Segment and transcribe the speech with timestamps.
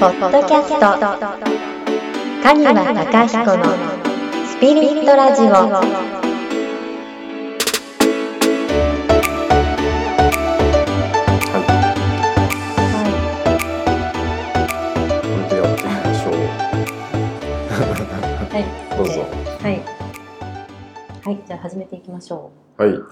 [0.00, 0.80] ポッドキャスト
[2.42, 3.64] カニワタヒコの
[4.46, 5.56] スピリットラジオこ
[15.36, 16.34] れでやってみましょう。
[18.48, 18.64] はい。
[18.96, 19.20] どうぞ。
[19.60, 19.84] はい。
[21.26, 22.88] はい、じゃあ始めていきましょはい。
[22.88, 23.06] う。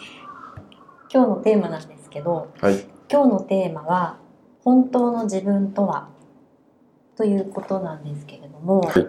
[1.13, 2.87] 今日のテーマなんですけど、はい。
[3.13, 4.17] 今日のテーマは
[4.65, 6.17] 本当の自分とは
[7.19, 9.07] ということなんですけれども、はい。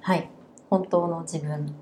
[0.00, 0.30] はい
[0.70, 1.74] 本当の自分。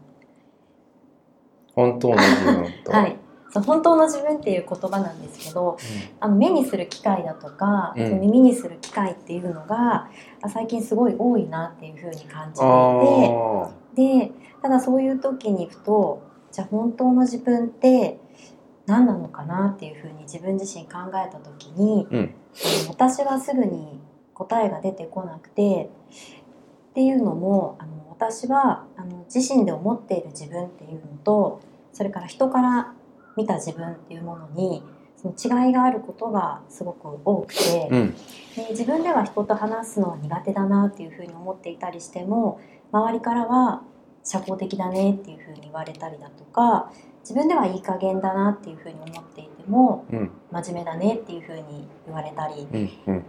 [1.75, 2.91] 本当の自分と。
[2.91, 3.17] はい。
[3.51, 5.79] そう本当の自分っていう言葉なんですけど、
[6.19, 10.11] あの目にする機会だとか、うん耳にする機会っていうのが
[10.43, 12.73] あ最近すごい多いなっていうふうに感じていて。
[13.31, 16.21] あでただそういう時にふと
[16.51, 18.19] じゃあ本当の自分って
[18.87, 22.35] 何なのかなっていうふうに自分自身考えた時に、うん
[22.89, 24.01] 私はすぐに
[24.39, 25.91] 答えが出てこなくて
[26.91, 31.61] っていうのもあの私はあの自身で思っている自分っていうのと
[31.93, 32.95] それから人から
[33.37, 34.83] 見た自分っていうものに
[35.17, 37.89] その違いがあることがすごく多くて。
[37.91, 37.95] あ。
[37.95, 38.15] うん。
[38.59, 42.61] で自分では人と話すのは苦手だなっていうふうに思っていたりしても
[42.93, 43.83] 周りからは
[44.25, 50.31] 社交的だねっていうふうに言われたりだとか自分ではいい加減だなっていうふうに思っていてもうん。
[50.51, 52.67] 真面目だねっていうふうに言われたりっ。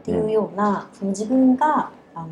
[0.03, 2.27] ていうようなその自分があの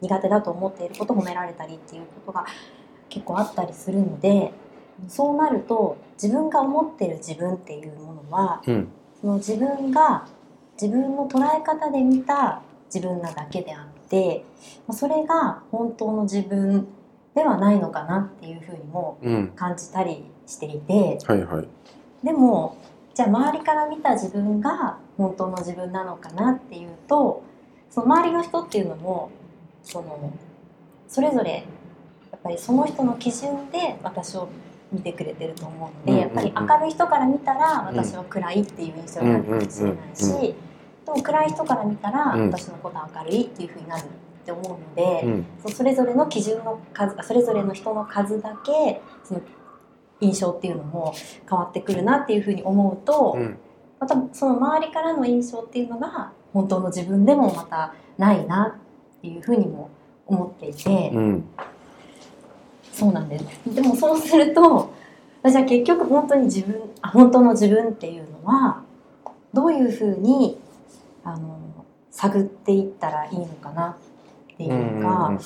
[0.00, 2.46] 苦手だと思っていることを褒められたりっていうことが
[3.08, 4.52] 結構あったりするので
[5.08, 8.88] そうなると自分が思っている自分っていうものはうん。
[9.20, 10.26] その自分が
[10.80, 14.44] 自分の捉え方で見た自分なだけであって
[14.88, 16.88] まあそれが本当の自分
[17.34, 19.52] ではないのかなっていうふうにもうん。
[19.54, 21.68] 感じたりしていてはいはい。
[22.24, 22.76] でも
[23.20, 27.42] じゃあ周りから見た自分が本当の自分なのかなっていうと
[27.90, 29.30] その周りの人っていうのも
[29.82, 30.32] その
[31.06, 31.66] それぞれ
[32.32, 34.48] やっぱりその人の基準で私を
[34.90, 40.54] 見てくれてると思うので、やっぱり明るい人から見たら私は暗いっていう印象になるかもしれないし、で
[41.06, 42.46] も暗い人から見たらうん。
[42.46, 44.06] 私のことは明るいっていうふうになるっ
[44.46, 45.46] て思うので、うん。
[45.62, 49.42] そうそれぞれの基準の数それぞれの人の数だけその
[50.20, 51.14] 印象っていうのも
[51.48, 53.58] 変わってくるなっていうふうに思うと、うん。
[53.98, 58.78] またその周りからの印象っていうのが本当の自分でもまたないな
[59.18, 59.90] っていうふうにも
[60.26, 61.44] 思っていて、うん。
[62.92, 63.44] そうなんです
[63.74, 64.92] でもそうすると
[65.42, 68.82] 私は結局本当に自分あ本当の自分っていうのは
[69.54, 70.58] どういうふうに
[71.24, 71.58] あの
[72.10, 73.96] 探っていったらいいのかな
[74.52, 75.38] っていうか、うん。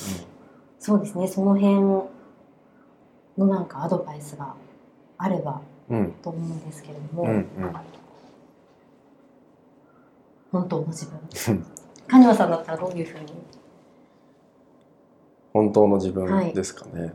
[0.80, 2.08] そうですねその辺
[3.38, 4.54] のなんかアドバイスが
[5.18, 6.12] あればうん。
[6.22, 7.30] と思うんですけれども、うん。
[7.30, 7.46] うん。
[10.50, 11.06] 本当の自
[11.44, 11.64] 分
[12.08, 13.26] 金輪さんだったらどういうふうに？
[15.52, 17.12] 本当の自分ですかね。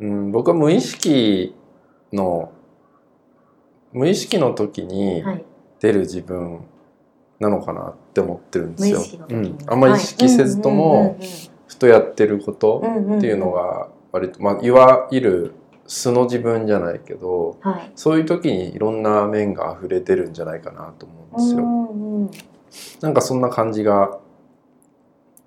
[0.00, 0.32] うん。
[0.32, 1.54] 僕は無意識
[2.12, 2.52] の。
[3.92, 5.44] 無意識の時にはい
[5.80, 6.60] 出る自分
[7.38, 9.26] なのかなって思ってるんですよ。
[9.28, 9.58] うん。
[9.66, 11.18] あんまり意識せずとも、
[11.66, 15.54] ふとやってることっっていうの、が割と、まあ、いわゆる
[15.86, 21.58] 素の自分じゃないけどはい、そういう時にいろんな面が溢れてるんじゃないかなと思うんですよ。
[21.58, 22.30] うんうん
[23.00, 24.18] なんかそんな感じが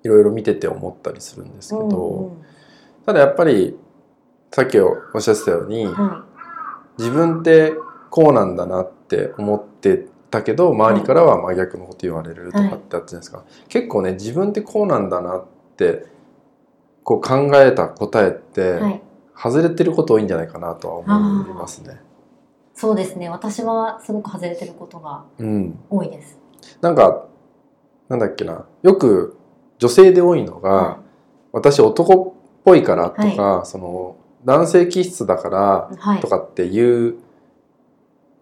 [0.02, 2.44] いろいろ見てて思ったりするんですけど、うん
[3.06, 3.76] ただやっぱり
[4.52, 6.24] さっきおっしゃってたようにうんは
[6.98, 7.72] 自分って
[8.10, 16.06] こうなんだなって思ってたけど周りからは真逆のこと言われるとかってあったじゃないですか、結構ね自分ってこうなんだなって
[17.04, 19.02] こう考えた答えって、い、はい、
[19.34, 22.00] 外れてること多いんじゃないかなとは思いますね。
[22.74, 23.28] そうですね。
[23.28, 26.38] 私はすごく外れてることがうん、多いです。
[26.80, 27.26] なんか
[28.08, 28.66] なんだっけな。
[28.82, 29.36] よく
[29.78, 30.98] 女性で多いのが、は
[31.52, 36.20] 私男っぽいからとか、その男性気質だからはい。
[36.20, 37.16] とかっていう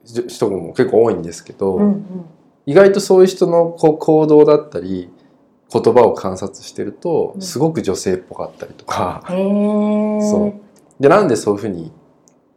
[0.05, 2.05] じ人も結構多いんですけど、うんうん。
[2.67, 5.11] 意外とそういう人のこう行動だったり
[5.73, 7.43] 言葉を観察してるとうん。
[7.43, 9.45] すごく女性っぽかったりとか、へえ
[10.21, 10.55] そ
[10.99, 11.03] う。
[11.03, 11.93] でなんでそういうふうに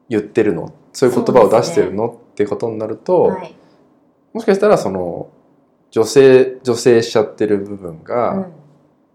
[0.10, 0.74] 言ってるの？
[0.94, 3.56] そういう言葉を出してるの、ってことになると、はい。
[4.34, 5.30] もしかしたらその
[5.92, 8.52] 女性女性しちゃってる部分うがん。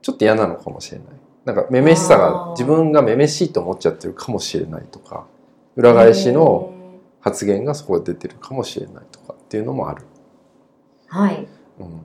[0.02, 1.06] ちょっと嫌なのかもしれない。
[1.44, 2.50] なんかめめしさあがー。
[2.52, 5.26] 自分がめめしいと思っちゃってるかもしれないとか
[5.74, 6.72] 裏返しの
[7.20, 10.04] 発言がそこで出てるかもしれないとかっていうのもある。
[11.08, 11.48] はい。
[11.80, 12.02] うん、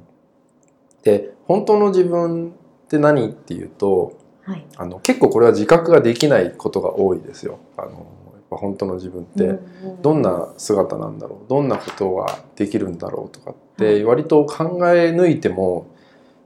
[1.03, 4.65] で本当の自分って何っていうとはい。
[4.77, 7.59] あの結構これは自覚ができないことが多いですよ。
[7.77, 8.07] あの
[8.49, 9.59] 本当の自分って
[10.01, 15.87] どんな姿なんだろうどんなことができるんだろうとかって割と考え抜いても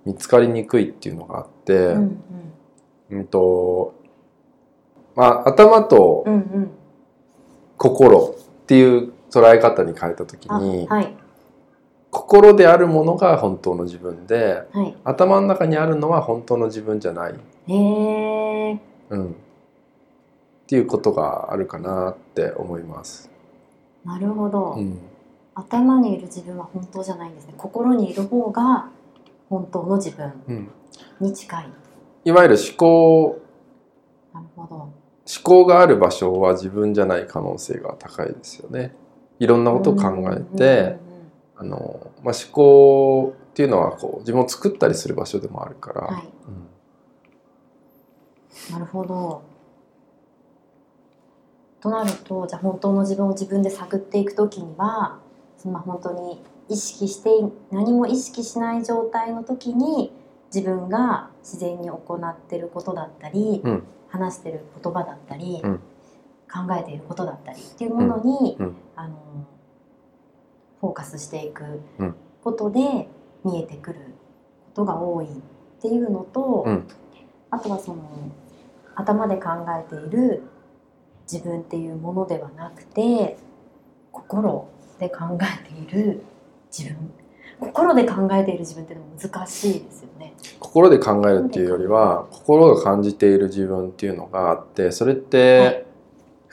[0.05, 2.21] 見つかりにくいっていうのがあって、ううん。
[3.11, 3.95] うんと
[5.15, 6.25] まあ頭と
[7.77, 11.17] 心っていう捉え方に変えた時あに、はい
[12.15, 14.95] 心であるものが本当の自分ではい。
[15.03, 17.33] 頭の中にあるのは本当の自分じゃない、
[17.67, 18.79] へえ
[19.09, 19.33] うん、っ
[20.65, 23.29] ていうことがあるかなって思います。
[24.05, 24.97] なるほど、うん。
[25.55, 27.53] 頭にいる自分は本当じゃないんですね。
[27.57, 28.89] 心にいる方が
[29.49, 30.71] 本当の自分うん、
[31.19, 31.69] に近い。
[32.23, 33.41] いわゆる思考。
[34.33, 34.75] なるほど。
[34.75, 34.93] 思
[35.43, 38.95] 考がある場所は自分じゃない可能性が高いですよね。
[39.39, 41.03] いろんなことを考えて、
[41.57, 46.23] あのまあ、思考っていうのはこう自分を作ったりする場所でもあるから、はい。
[48.69, 48.73] うん。
[48.73, 49.41] なるほど。
[51.79, 55.19] となるとじゃあ本当の自分を自分で探っていく時には
[55.57, 57.29] そのまあ本当に意識して
[57.71, 60.11] 何も意識しない状態の時に
[60.53, 63.83] 自分が自然に行っていることだったり、うん。
[64.07, 65.77] 話してる言葉だったり、うん。
[66.51, 68.65] 考えていることだったりっていうものに、うん。
[68.67, 68.75] うん。
[68.95, 69.17] あの
[70.85, 71.63] フォーカスしていく
[71.99, 72.15] うん。
[72.43, 73.07] ことで
[73.43, 75.29] 見えてくることが多いっ
[75.81, 76.87] ていうのと、うん。
[77.49, 78.03] あとはその
[78.95, 79.49] 頭で考
[79.79, 80.43] えている
[81.31, 83.37] 自分っていうものではなくて
[84.11, 84.67] 心
[84.99, 86.21] で考えている
[86.71, 87.11] 自分。
[87.59, 90.33] 心で考えている自分っていうのも難しいですよね。
[90.59, 95.25] 心で考えるっていうよりは心が感じている自分っていうのがあってそれっはい。
[95.25, 95.85] て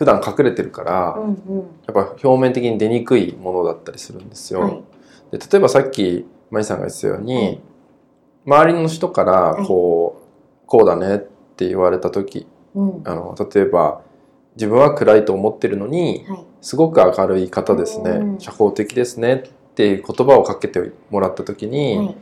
[0.03, 1.59] 普段隠れてるから、うんうん。
[1.87, 4.61] やっぱ表面的に出にくいものだったりするんですよ。
[4.61, 4.83] はい。
[5.31, 7.61] で例えばさっきマイさんが言ってたように、はい。
[8.45, 10.21] 周りの人からこ
[10.65, 13.03] う、こうだねって言われた時うん。
[13.05, 14.03] あの例えば
[14.57, 16.45] 自分は暗いと思ってるのにはい。
[16.63, 18.41] すごく明るい方ですね、うん。
[18.41, 22.17] 社交的ですねっていう言葉をかけてもらった時に、はい。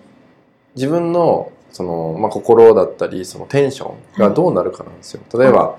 [0.74, 5.22] 自分のその、まあ、心だったりそのテンションがどうなるかなんですよ。
[5.38, 5.76] 例えば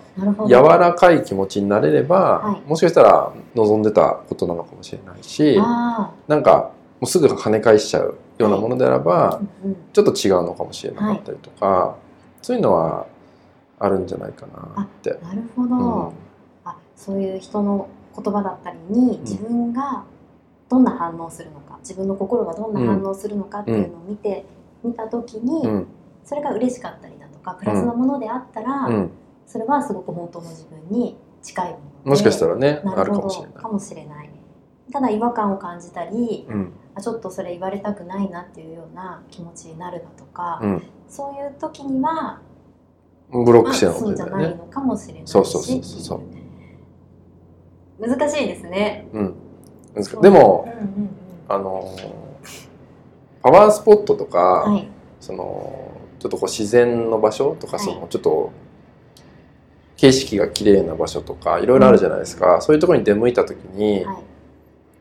[0.47, 11.97] 柔らかい気持ちになれれば、はいもしかしたら望んでたことなのかもしれないしあなんかもうすぐ跳ね返しちゃうようなものであれば、あ、うんうんちょっと違うのかもしれなかったりとか、
[12.41, 13.07] そういうのは
[13.79, 15.17] あるんじゃないかなって。
[15.21, 15.79] なるほど、う
[16.09, 16.13] ん。
[16.63, 20.03] あそういう人の言葉だったりに自分が
[20.69, 24.45] どんな反応するのか自分の心がどんな反応するのかっていうのを見て、
[24.83, 25.87] 見た時に、うん。
[26.23, 29.11] それが嬉しかったりだとかプラスのものであったら、うん、
[29.45, 33.53] それはすごく本当の自分に近いものでもしかしたらねあなるほどるかもしれない。
[33.53, 33.69] か。
[33.69, 34.29] もしれない。
[34.93, 36.73] ただ違和感を感じたりうん。
[36.93, 42.41] あちょっとそれ言われたくないなっていうような気持ちになるだとか、うん、そういう時には
[43.31, 44.55] ブロックしてあるかもそうじゃない。
[44.55, 46.15] のかもしれないしそうそうそうそ
[47.99, 48.07] う。
[48.07, 49.07] 難しいですね。
[49.13, 49.35] うん、
[50.21, 50.67] でも、
[51.47, 52.20] あのー
[53.41, 54.87] パワースポットとか、うん、はい。
[55.19, 57.85] そのちょっとこう自然の場所とか、はい。
[57.85, 58.51] そのちょっと
[59.97, 64.15] 景色が綺麗な場所とかいろいろあるじゃないですか、そういうところに出向いた時に、はい。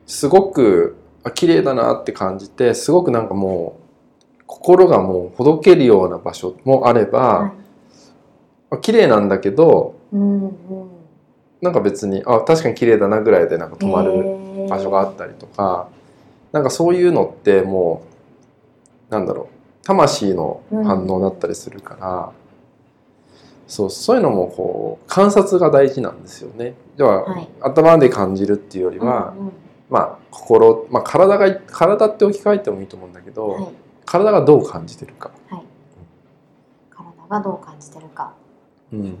[0.05, 3.79] すごくあ綺麗だなって感じてすごくなんかも
[4.39, 7.51] う心がもうほどけるような場所もあれば、はい。
[8.71, 10.51] あ綺麗なんだけどうんうん
[11.61, 15.89] なんか別にあ確かに綺麗だなぐらいでなんか止まる場所があったりとか、
[16.51, 18.10] なんかそういうのってもう
[19.11, 19.85] なんだろう。
[19.85, 22.31] 魂の反応だったりするから、
[23.67, 26.73] そうそういうのもこう観察が大事なんですよね。
[26.97, 27.49] では、はい。
[27.61, 29.53] 頭で感じるっていうよりは、うんうん。
[29.89, 33.67] まあ心、まあ、体が体って置き換えてもいいと思うんだけど、はい。
[34.05, 35.63] 体がどう感じてるか、はい。
[36.89, 38.33] 体がどう感じてるか。
[38.93, 39.17] うん。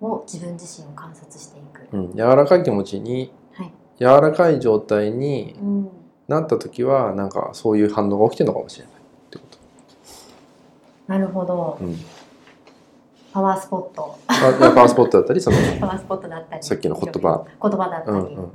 [0.00, 3.72] を自分自身を観察していく、うん、柔らかい気持ちにはい。
[3.98, 5.90] 柔らかい状態にうん、
[6.28, 8.96] なった時はなんかそういう反応が起きてるのかもしれないっ
[9.30, 9.58] てこと。
[11.06, 11.78] なるほど。
[11.80, 11.96] うん。
[13.32, 14.18] パワースポット。
[14.26, 17.44] あパワースポットだったりその パワースポットだったりさっきの言葉。
[17.62, 18.52] 言葉だったり、うんうん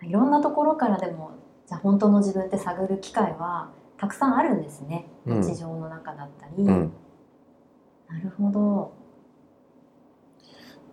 [0.00, 0.08] うん。
[0.08, 1.30] いろんなところからでも
[1.66, 5.08] じゃあ本当の自分って探る機会はたくさんあるんですね。
[5.26, 5.40] うん。
[5.40, 6.92] 日常の中だったり、うん。
[8.08, 8.92] なるほど。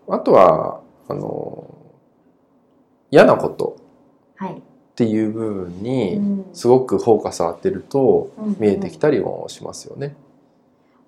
[0.08, 1.76] あとはあの
[3.12, 3.76] 嫌なこと。
[4.36, 4.64] はい、
[5.00, 6.46] っていう部分うにん。
[6.52, 8.58] すごくフォーカス当てるとうん。
[8.60, 10.14] 見えてきたりもしますよね。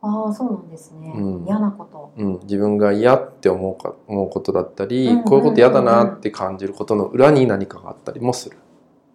[0.02, 1.44] ああそうなんですね、うん。
[1.46, 2.14] 嫌なこと。
[2.16, 5.20] うん、自分が嫌って思うか思うことだったり、うんうんうん。
[5.20, 8.58] うんこういうこと嫌だなって感じることの裏に何かがあったりもする。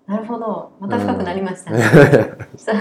[0.07, 0.71] なるほど。
[0.79, 1.71] また深くなりました。
[1.71, 2.73] ね、う そ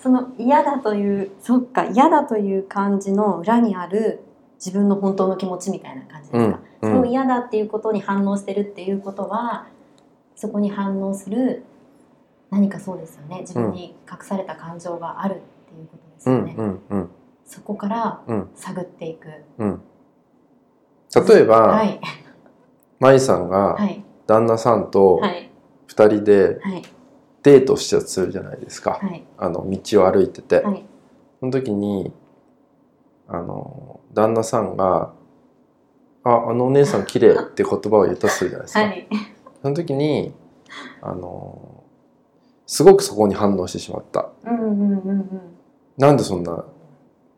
[0.00, 4.20] その嫌だというそっか嫌だという感じの裏にある
[4.56, 6.90] 自分の本当の気持ちみたいな感じですか、うん。
[6.90, 9.66] その嫌だっていうことに反応してるっていうことは
[10.34, 11.64] そこに反応する
[12.50, 13.40] 何かそうですよね。
[13.40, 17.10] 自分に隠された感情があるっていうことですよね、うんうんうん。
[17.44, 18.48] そこからうん。
[18.54, 19.28] 探っていく。
[19.58, 19.82] うん。
[21.28, 22.00] 例えば、はい。
[23.00, 24.04] 舞さんがはい。
[24.26, 25.50] 旦那さんとはい。
[25.86, 26.82] 二人ではい。
[27.42, 29.24] デートしたとするじゃないですか、はい。
[29.36, 30.84] あの道を歩いてて、はい。
[31.40, 32.12] その時に
[33.28, 35.12] あの旦那さんが
[36.24, 39.08] 「ああのお姉さん綺麗って言葉を言ったとするじゃないですか、はい
[39.64, 40.34] その時に
[41.00, 41.84] あの
[42.66, 44.28] すごくそこに反応してしまった。
[44.44, 45.40] うんうんうんうん
[45.96, 46.64] なんでそんな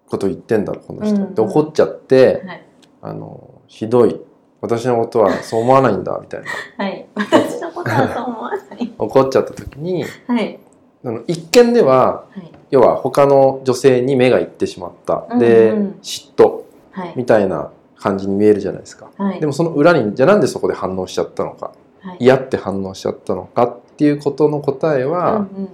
[0.08, 2.66] こと言ってんだろうこの人、うんうんって怒っちゃってはい。
[3.02, 4.20] あのひどい。
[4.60, 6.84] 私のことはそう思わないんだみたいな。
[6.84, 7.06] はい。
[7.14, 8.92] 私のことはそう思わない。
[8.98, 10.58] 怒っちゃった時にはい。
[11.04, 12.50] あの一見でははい。
[12.70, 15.98] 要は他の女性に目がいってしまった、うんでうん。
[16.02, 16.62] 嫉妬。
[16.90, 17.12] はい。
[17.14, 19.10] みたいな感じに見えるじゃないですか。
[19.16, 19.38] はい。
[19.38, 21.66] でもその裏にじゃあなんでそこで反応しちゃったのか。
[21.66, 21.85] はい
[22.18, 25.68] 嫌って反応しちゃったのかっていうことの答えうんはうん。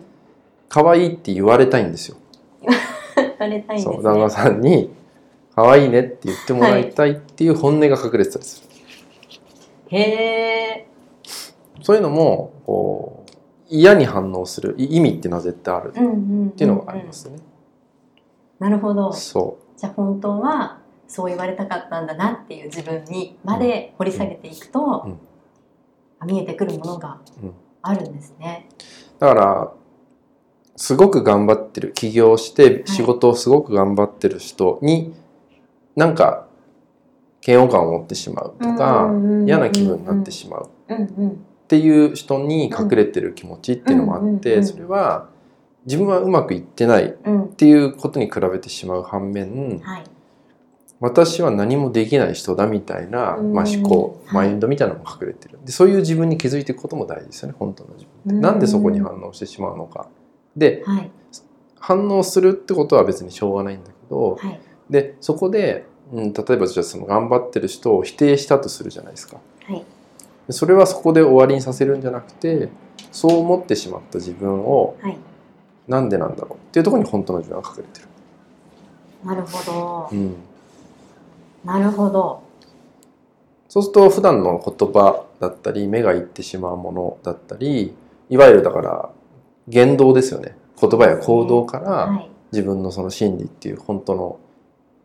[0.69, 2.17] 可愛いって言われたいんですよ。
[3.17, 3.95] 言われたいんですね。
[3.95, 4.91] そう旦那さんに
[5.55, 8.63] 可愛いねって言ってもらいたいっていう本音が隠れてたりす。
[9.91, 10.87] る、へえ
[11.83, 13.33] そういうのもこう
[13.69, 15.91] 嫌に反応するい意味っていうのは絶対ある。
[15.91, 16.51] っうんうんうんうん。
[16.53, 17.37] ていうのがありますね、
[18.59, 19.13] なるほど。
[19.13, 25.17] そじゃあ本当はそう言われたかったんだなっていう自分にまで掘り下げていくと、うんあ
[26.27, 27.53] 見えてくるものがうん。
[27.83, 28.69] あるんですね。
[29.19, 29.73] うだから
[30.77, 31.93] すごく頑張ってる。
[31.93, 32.91] 起業してい。
[32.91, 35.15] 仕事をすごく頑張ってる人に、
[35.97, 36.47] なんか
[37.47, 39.11] 嫌悪感を持ってしまうとか、
[39.47, 40.71] 嫌な気分になってしまう。
[40.91, 41.37] っ
[41.69, 45.29] ていう人に隠れてる気持ちっていうのもあって、それは
[45.87, 47.49] 自分はうまくいってないっうん。
[47.51, 50.05] ていうことに比べてしまう反面はい
[51.03, 53.53] 私は何もできない人だみたいな、うん。
[53.53, 54.47] まあ、思考はい。
[54.47, 55.59] マインドみたいなのも隠れてる。
[55.65, 58.41] でそういう自分に気づいていくことも大事ですよね本当の自分って、うん。
[58.41, 60.07] なんでそこに反応してしまうのか。
[60.57, 61.11] ではい。
[61.81, 64.61] 反応するってことは別にしょうがないんだけどはい。
[64.91, 69.39] でそこで、うん、例えばじゃあその頑張ってる人を否定したとするじゃないですか。
[69.65, 69.85] はい。
[70.47, 72.69] でそれはそこで終わりにさせるんじゃなくて
[73.11, 75.19] そう思ってしまった自分をはい。
[75.89, 78.07] なんでなんだろうっていうところに本当の自分が隠れてる、
[79.25, 80.09] なるほど。
[80.13, 80.37] うん、
[81.65, 82.43] なるほど。
[83.69, 87.95] そうすると普段の言葉だったり目がいってしまうものだったり
[88.29, 89.11] いわゆるだから
[89.69, 90.57] 言動ですよね。
[90.81, 92.29] 言葉や行動からはい。
[92.53, 94.39] 自分のその心理っていう本当の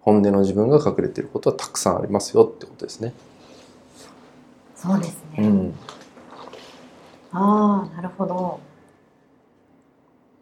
[0.02, 3.14] 本音の自分が隠れていることはたくさんありますよってことですね。
[4.76, 5.74] そうですね、うん、
[7.32, 8.60] ああなるほど。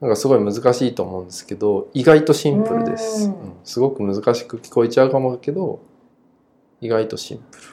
[0.01, 3.31] なんかすごい難しいと思うんですけど意外とシンプルです、
[3.63, 5.79] すごく難しく聞こえちゃうかもだけど
[6.81, 7.63] 意外とシンプル。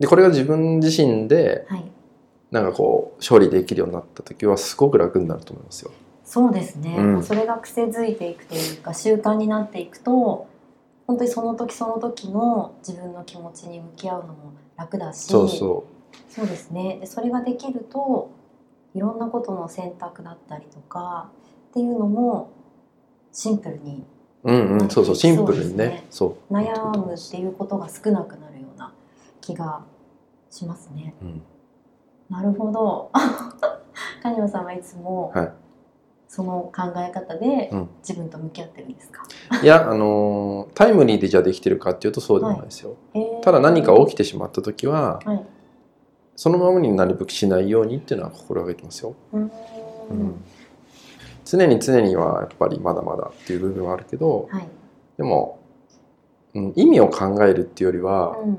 [0.00, 1.84] でこれが自分自身ではい。
[2.50, 5.90] なんかこう処理できるようになった時はすごく楽になると思いますよ。
[6.22, 7.22] そうですね、うん。
[7.22, 10.46] それが癖づいていくというか習慣になっていくと
[11.06, 15.86] 本当にその時その時の自分の気持ちに向き合うのも楽だしそうそ
[16.28, 16.98] そうですね。
[17.00, 18.30] でそれができると
[18.94, 21.30] いろんなことの選択だったりとか
[21.70, 22.52] っていうのも
[23.32, 24.04] シンプルに
[24.44, 24.52] う。
[24.52, 26.06] うんうん、そうそう、シンプルにねね。
[26.10, 26.54] そう。
[26.54, 28.92] 悩むっていうことが少なくなるような
[29.40, 29.84] 気が
[30.50, 31.14] しますね。
[31.22, 31.42] うん。
[32.30, 33.10] なるほど。
[34.22, 35.52] カニオさんはいつも、はい
[36.34, 39.22] その考え方でうん自分と向き合ってるんですか、
[39.62, 42.96] いや、あのータイムリーでじゃあできてるかっていうとそうでもないですよ。
[43.12, 45.44] へーただ何か起きてしまった時は、はい
[46.34, 49.14] そのままになるべくしないようにっていうのは心がけてますよ。
[49.34, 49.52] うん
[51.52, 54.68] 常に常にはやっぱりまだまだっていう部分はあるけど、はい
[55.18, 55.60] でも、
[56.54, 58.58] うん、意味を考えるっていうよりは、うん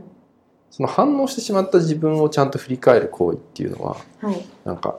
[0.69, 4.97] その反応してしまった自分をちゃんと振り返る行為っていうのは、はいなんか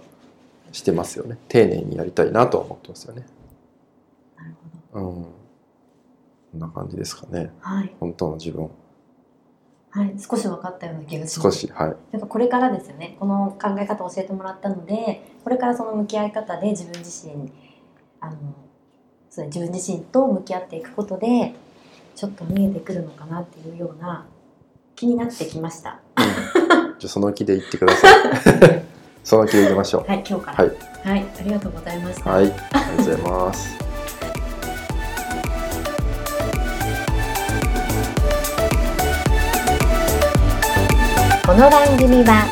[0.71, 1.37] してますよね。
[1.49, 3.27] 丁寧にやりたいなとは思ってますよね。
[4.37, 4.55] なる
[4.93, 5.23] ほどうん。
[5.25, 5.29] こ
[6.59, 7.51] んな感じですかね。
[7.59, 8.71] はい本当の自分。
[9.91, 11.97] はい少し分かったような気がします少し、はい。
[12.13, 17.51] なんかこれからですよねこの考え方を教えてもらったのでこれからその向き合い方で自分自身
[18.25, 18.37] あの
[19.29, 21.55] そうね自分自身と向き合っていくことで
[22.15, 24.27] ちょっと見えてくるのかなっていうような
[24.95, 28.85] 気になってきましたじゃあその気で言ってください。
[29.25, 30.05] その気で言いましょう。
[30.07, 33.79] はい今日からはい、はい、ありがとうございました、はい、ありがとうございます。
[41.47, 42.47] この番組は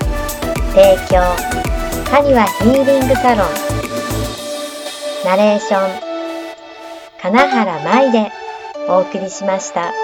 [0.74, 1.62] 提供
[2.12, 3.61] カはヒーリングサロン
[5.24, 6.00] ナレーション
[7.20, 8.32] 金原舞で
[8.88, 10.01] お送りしました。